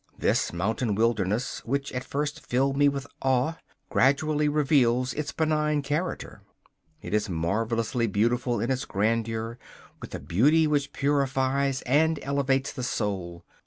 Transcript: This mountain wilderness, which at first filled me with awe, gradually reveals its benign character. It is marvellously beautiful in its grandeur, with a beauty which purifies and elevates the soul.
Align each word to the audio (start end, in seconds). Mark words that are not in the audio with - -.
This 0.17 0.51
mountain 0.51 0.95
wilderness, 0.95 1.63
which 1.63 1.91
at 1.93 2.03
first 2.03 2.43
filled 2.43 2.75
me 2.75 2.89
with 2.89 3.05
awe, 3.21 3.57
gradually 3.91 4.49
reveals 4.49 5.13
its 5.13 5.31
benign 5.31 5.83
character. 5.83 6.41
It 7.03 7.13
is 7.13 7.29
marvellously 7.29 8.07
beautiful 8.07 8.59
in 8.59 8.71
its 8.71 8.85
grandeur, 8.85 9.59
with 10.01 10.15
a 10.15 10.19
beauty 10.19 10.65
which 10.65 10.91
purifies 10.91 11.83
and 11.83 12.17
elevates 12.23 12.73
the 12.73 12.81
soul. 12.81 13.45